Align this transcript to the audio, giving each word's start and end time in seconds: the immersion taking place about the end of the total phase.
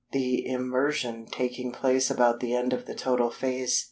the 0.13 0.43
immersion 0.47 1.27
taking 1.27 1.71
place 1.71 2.09
about 2.09 2.39
the 2.39 2.55
end 2.55 2.73
of 2.73 2.87
the 2.87 2.95
total 2.95 3.29
phase. 3.29 3.79